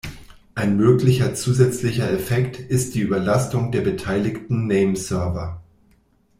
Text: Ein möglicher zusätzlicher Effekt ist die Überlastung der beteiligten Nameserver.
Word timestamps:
Ein 0.55 0.77
möglicher 0.77 1.35
zusätzlicher 1.35 2.09
Effekt 2.09 2.57
ist 2.57 2.95
die 2.95 3.01
Überlastung 3.01 3.71
der 3.71 3.81
beteiligten 3.81 4.65
Nameserver. 4.65 5.61